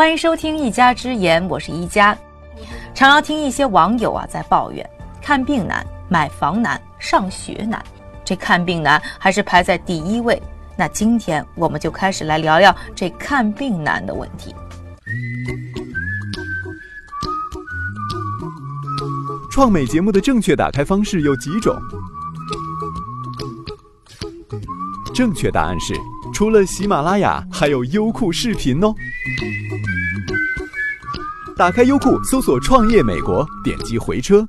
[0.00, 2.16] 欢迎收听一家之言，我是一家。
[2.94, 7.84] 常常听一些网友啊在抱怨，看病难、买房难、上学难，
[8.24, 10.42] 这看病难还是排在第一位。
[10.74, 14.54] 那今天我们就开始来聊聊这看病难的问题。
[19.52, 21.78] 创美节目的正确打开方式有几种？
[25.14, 25.92] 正确答案是，
[26.32, 28.94] 除了喜马拉雅，还有优酷视频哦。
[31.60, 34.48] 打开优酷，搜索“创业美国”，点击回车。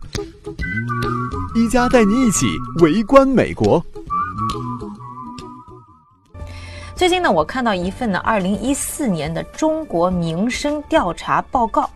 [1.53, 2.45] 一加带你一起
[2.81, 3.83] 围观美国。
[6.95, 11.89] 最近呢，我看到一份呢，二零一四年的中国民生调查报告。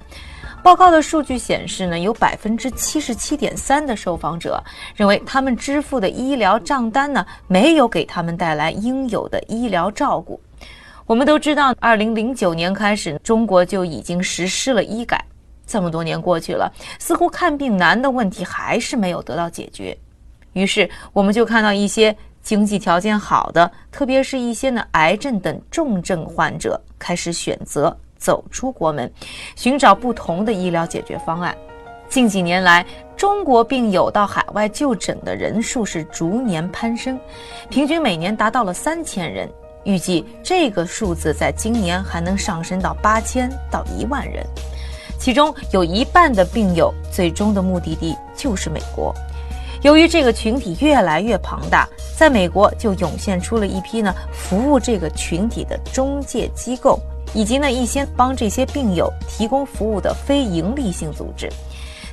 [0.62, 4.62] 报告的数据显示呢，有百分之七十七点三的受访者
[4.98, 10.38] 认为，他们支付的医疗账单呢，没有给他们带来应有的医疗照顾。
[11.08, 15.24] 我们都知道，二零零九年开始，中国就已经实施了医改。
[15.68, 19.96] 这么多年过去了，似乎看病难的问题还是没有得到解决。
[20.54, 29.12] 于是，我们就看到一些经济条件好的，特别是一些呢癌症等重症患者，开始选择走出国门，
[29.56, 31.56] 寻找不同的医疗解决方案。
[32.10, 32.84] 近几年来，
[33.16, 37.20] 中国病友到海外就诊的人数是逐年攀升，
[37.70, 39.48] 平均每年达到了三千人。
[39.86, 44.46] 预计这个数字在今年还能上升到八千到一万人，
[45.18, 49.16] 其中有一半的病友最终的目的地就是美国。
[49.82, 57.00] 由于这个群体越来越庞大，在美国就涌现出了一批呢服务这个群体的中介机构，
[57.36, 61.48] 以及呢一些帮这些病友提供服务的非营利性组织。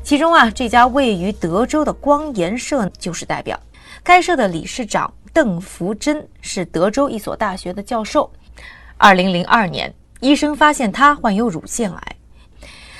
[0.05, 3.59] 其中啊，这家位于德州的光研社就是代表，
[4.03, 5.11] 该社的理事长。
[5.33, 8.31] 邓福珍是德州一所大学的教授。
[8.99, 12.17] 二零零二年，医生发现他患有乳腺癌。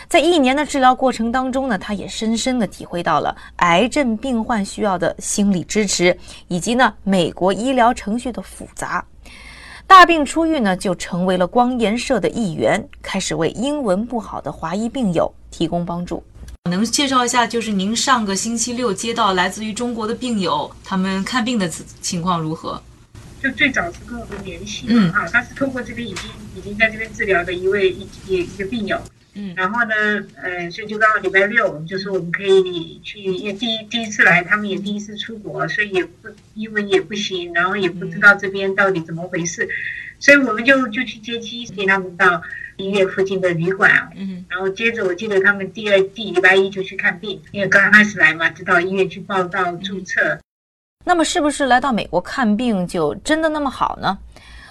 [0.09, 9.05] 在一年的治疗过程当中呢，他也深深的体会到了癌症病患需要的心理支持，以及呢美国医疗程序的复杂。
[9.87, 16.23] 大病初愈呢，就成为了光研社的一员，开始为英文不好的华裔病友提供帮助。
[16.71, 21.69] 能介绍一下，就是您上个星期六接到来自于中国的病友，他们看病的
[22.01, 22.81] 情况如何？
[23.43, 28.97] 就最早是跟我们联系嘛，哈，他是通过这边已经已经在这边治疗的一位一一一个病友，
[29.35, 29.95] 嗯，然后呢，
[30.41, 39.69] 呃，所以就刚好礼拜六，就说我们可以去，因为第一第一次来，他们也第一次出国，所以也不英文也不行，然后也不知道这边到底怎么回事，
[40.21, 42.41] 所以我们就就去接机，接他们到。
[42.83, 50.39] 医院附近的旅馆，嗯，然后接着我记得他们第二第礼拜一就去看病，因为刚开始来嘛，就到医院去报到注册。
[51.05, 54.19] 那么是不是来到美国看病就真的那么好呢？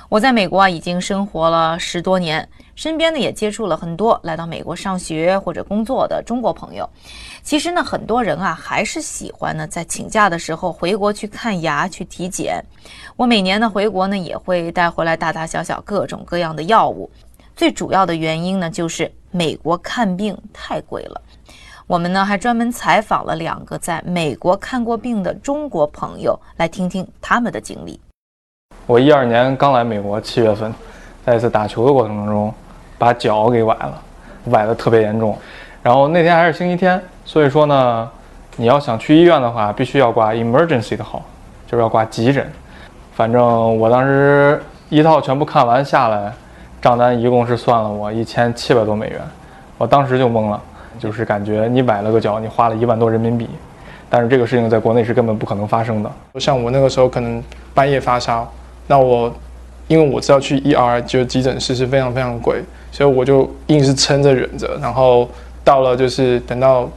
[0.10, 2.46] 我在美国啊已经生活了十多年，
[2.76, 6.90] 身边呢也接触了很多来到美国上学或者工作的中国朋友。
[7.42, 12.62] 其实呢，很多人啊还是喜欢呢在请假的时候回国去看牙去体检。
[13.16, 17.10] 我每年呢回国呢也会带回来大大小小各种各样的药物。
[17.62, 21.22] 最主要的原因呢，就是美国看病太贵了。
[21.86, 28.02] 我们呢还专门采访了两个在美国看过病的中国朋友，来听听他们的经历。
[28.88, 30.74] 我一二年刚来美国，七月份，
[31.24, 32.52] 在一次打球的过程当中，
[32.98, 34.02] 把脚给崴了，
[34.46, 35.38] 崴得特别严重。
[35.84, 38.10] 然后那天还是星期天，所以说呢，
[38.56, 41.24] 你要想去医院的话，必须要挂 emergency 的号，
[41.68, 42.52] 就是要挂急诊。
[43.14, 46.34] 反正我当时一套全部看完下来。
[46.82, 49.22] 账单一共是算了我一千七百多美元，
[49.78, 50.60] 我当时就懵了，
[50.98, 53.48] 就是感觉你崴了个脚，你花了一万多人民币，
[54.10, 56.12] 但是这个事情在国内是根本不可能发生的。
[56.40, 57.42] 像我那个时候可能
[57.76, 58.52] 半夜发烧，
[58.88, 59.32] 那我
[59.88, 65.30] 因为我知道去 ER 就急诊室是非常非常贵，所以我就硬是撑着忍着，然后
[65.64, 66.90] 到了就是等到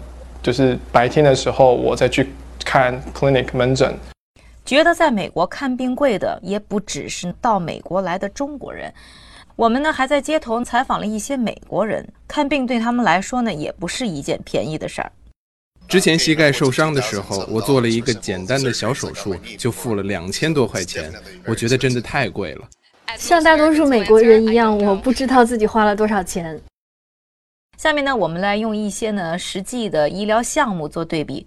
[0.42, 2.32] 就是白天的时候，我再去
[2.64, 3.94] 看 clinic 门诊。
[4.64, 8.90] 觉得在美国看病贵的也不只是到美国来的中国人。
[9.56, 15.12] 我们呢还在街头采访了一些美国人，看病对他们来说呢也不是一件便宜的事儿。
[15.86, 21.12] 之前膝盖受伤的时候，我做了一个简单的小手术，就付了两千多块钱，
[21.46, 22.68] 我觉得真的太贵了。
[23.16, 26.60] 像大多数美国人一样，我不知道自己花了多少钱。
[27.76, 31.46] 下面呢，我们来用一些呢实际的医疗项目做对比，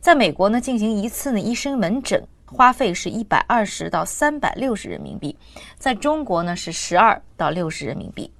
[0.00, 2.26] 在美国呢进行一次呢医生门诊。
[2.46, 5.36] 花费是一百二十到三百六十人民币，
[5.76, 8.30] 在中国呢是十二到六十人民币，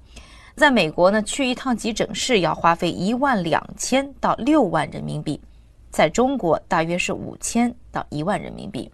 [0.55, 5.39] 在美国呢去一趟急诊室要花费一万两千到六万人民币，
[5.91, 8.89] 在中国大约是五千到一万人民币，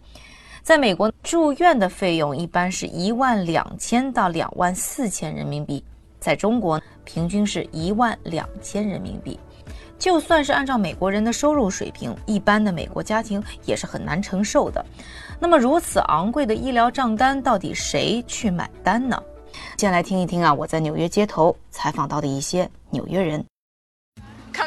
[0.63, 5.83] 在美国住院的费用一般是一万两千到两万四千人民币，
[6.19, 9.39] 在中国平均是一万两千人民币。
[10.03, 14.85] 就算是按照美国人的收入水平，一般的美国家庭也是很难承受的。
[15.39, 19.17] 那么如此昂贵的医疗账单，到底谁去买单呢？
[19.77, 23.41] 先来听一听啊，我在纽约街头采访到的一些纽约人。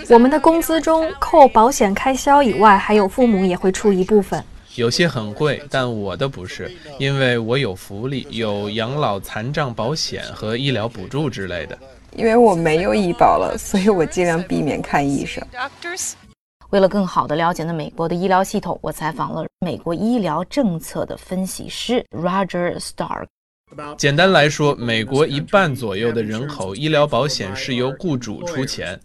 [0.09, 4.43] 我们的工资中扣保险开销以外，还有父母也会出一部分。
[4.77, 11.79] 有些很贵，但我的不是，因为我有福利，有养老残障保险和医疗补助之类的。
[12.15, 15.43] 因为我没有医保了，所以我尽量避免看医生。
[16.71, 23.27] 为了更好地了解呢美国的医疗系统，我采访了美国医疗政策的分析师 Roger Stark。
[23.97, 28.99] 简单来说，美国一半左右的人口医疗保险是由雇主出钱，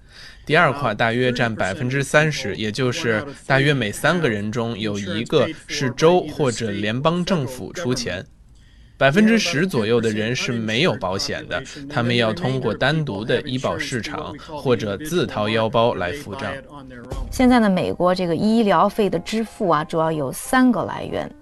[0.52, 8.22] 第二块大约占百分之三十，也就是大约每三个人中有一个是州或者联邦政府出钱。
[8.98, 16.52] 百分之十左右的人是没有保险的，他们要通过单独的医保市场或者自掏腰包来付账。
[17.32, 21.34] 现在呢，美国这个医疗费的支付啊，主要有三个来源，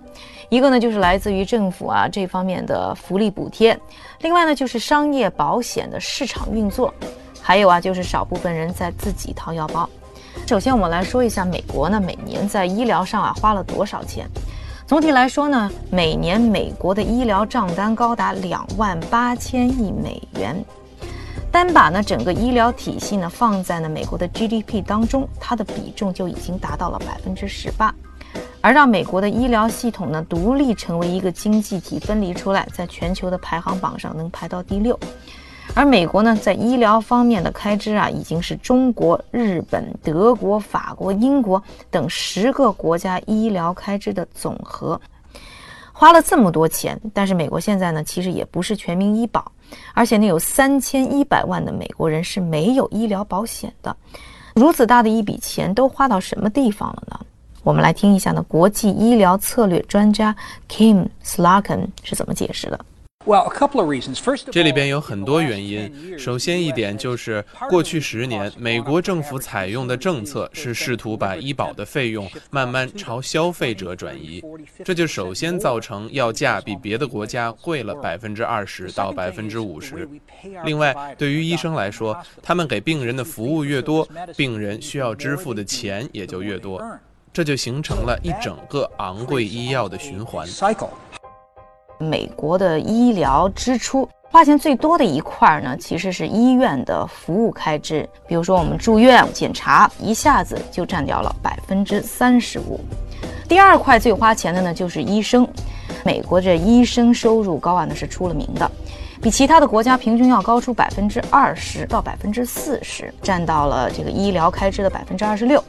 [0.50, 3.76] 一个呢就是来自于政府啊这方面的福利补贴，
[4.22, 6.94] 另外呢就是商业保险的市场运作，
[7.50, 9.90] 还有啊就是少部分人在自己掏腰包。
[10.46, 14.30] 首先我们来说一下美国呢每年在医疗上啊花了多少钱。
[14.86, 20.64] 总体来说呢，每年美国的医疗账单高达两万八千亿美元。
[21.52, 27.92] 单把呢整个医疗体系呢放在呢美国的 GDP 当中，它的比重就已经达到了百分之十八。
[28.62, 35.00] 而让美国的医疗系统呢独立成为一个经济体分离出来，在全球的排行榜上能排到第六。
[35.76, 45.00] 而美国呢，在医疗方面的开支啊，已经是中国、日本、德国、法国、英国等十个国家医疗开支的总和，
[45.94, 47.00] 花了这么多钱。
[47.14, 49.50] 但是美国现在呢，其实也不是全民医保，
[49.94, 53.96] 而且呢，有三千一百万的美国人是没有医疗保险的。
[54.56, 57.18] 如此大的一笔钱都花到什么地方了呢？
[57.64, 60.36] 我们来听一下呢，国际医疗策略专家
[60.68, 62.80] Kim Slaken 是怎么解释的。
[64.50, 66.18] 这里边有很多原因。
[66.18, 74.42] 首先一点就是，过去十年，美国政府采用的政策是试图把医保的费用慢慢朝消费者转移，
[74.86, 80.10] 这就首先造成药价比别的国家贵了百分之二十到百分之五十。
[80.64, 84.08] 另外，对于医生来说，他们给病人的服务越多，
[84.38, 86.82] 病人需要支付的钱也就越多，
[87.34, 90.48] 这就形成了一整个昂贵医药的循环。
[92.00, 98.08] 美国的医疗支出花钱最多的一块呢，其实是医院的服务开支。
[98.26, 102.80] 比如说我们住院检查，一下子就占掉了百分之三十五。
[103.48, 105.48] 第二块最花钱的呢，就是医生。
[106.06, 108.72] 美国这医生收入高啊，那是出了名的，
[109.22, 115.62] 比其他的国家平均要高出百分之二十到百分之四十，占到了这个医疗开支的百分之二十六。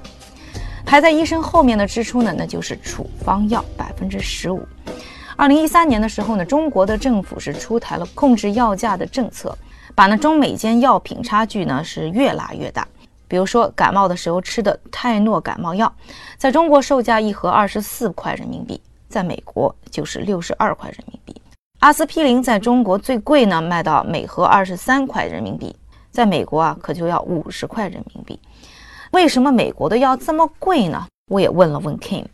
[0.85, 4.62] 排在医生后面的支出呢，那就是处方药，百分之十五。
[5.40, 9.56] 二零一三年的时候呢，中国的政府是出台了控制药价的政策，
[9.94, 12.87] 把呢中美间药品差距呢是越拉越大。
[13.26, 15.90] 比如说感冒的时候吃的泰诺感冒药，
[16.37, 18.78] 在中国售价一盒二十四块人民币，
[19.08, 21.34] 在美国就是六十二块人民币。
[21.78, 25.75] 阿司匹林在中国最贵呢，卖到每盒二十三块人民币，
[26.10, 28.38] 在美国啊可就要五十块人民币。
[29.12, 31.06] 为什么美国的药这么贵呢？
[31.30, 32.26] 我也问了问 Kim。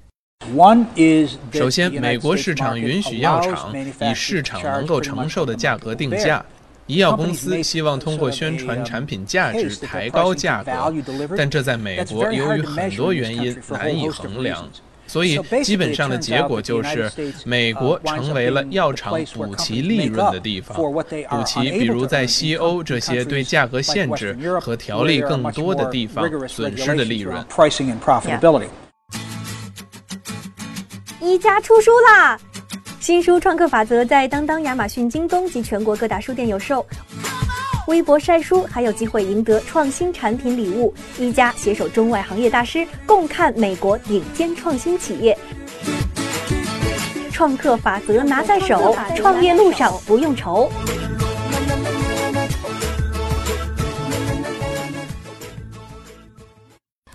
[1.52, 6.44] 首先，美国市场允许药厂以市场能够承受的价格定价。
[6.86, 10.94] 医药公司希望通过宣传产品价值抬高价格，
[11.36, 14.68] 但这在美国由于很多原因难以衡量，
[15.06, 17.10] 所以基本上的结果就是
[17.44, 20.76] 美国成为了药厂补齐利润的地方。
[20.76, 21.02] 补
[21.44, 27.44] 齐，比如在西欧这些对价格限制和条例更多的地方损失的利润。
[31.26, 32.38] 一家出书啦！
[33.00, 36.86] 新书《创客法则》在当当、亚马逊、京东及全国各大书店有售。
[37.88, 40.94] 微博晒书还有机会赢得创新产品礼物。
[41.18, 45.36] 一家携手中外行业大师，共看美国顶尖创新企业。
[47.32, 50.70] 创客法则拿在手，创业路上不用愁。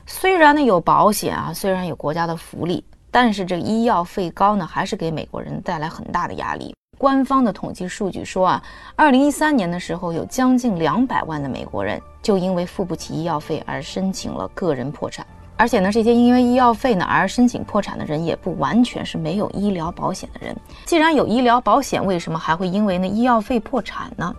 [0.05, 2.83] 虽然呢有保险啊，虽然有国家的福利。
[3.11, 6.73] 但是这医药费高呢，还是给美国人带来很大的压力。
[6.97, 8.63] 官方的统计数据说啊，
[8.95, 15.25] 二零一三年的时候，有将近两百万的美国人就因为付不起医药费而申请了个人破产。
[15.57, 20.55] 而且呢，这些因为医药费呢而申请破产的人，也不完全是没有医疗保险的人。
[20.85, 24.33] 既然有医疗保险，为什么还会因为呢医药费破产呢？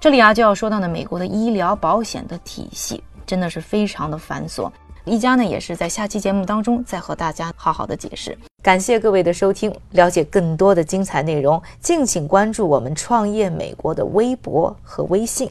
[0.00, 4.70] 这里啊就要说到呢，美国的医疗保险的体系真的是非常的繁琐。
[5.06, 8.36] 一家呢也是在下期节目当中再和大家好好的解释。
[8.62, 15.50] 感谢各位的收听，了解更多的精彩内容，敬请关注我们创业美国的微博和微信。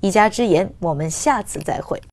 [0.00, 2.00] 一家之言，我们下次再会。